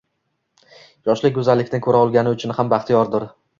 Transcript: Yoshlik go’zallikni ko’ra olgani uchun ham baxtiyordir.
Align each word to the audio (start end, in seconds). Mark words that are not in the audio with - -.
Yoshlik 1.09 1.37
go’zallikni 1.37 1.81
ko’ra 1.89 2.01
olgani 2.07 2.35
uchun 2.39 2.57
ham 2.59 2.75
baxtiyordir. 2.75 3.33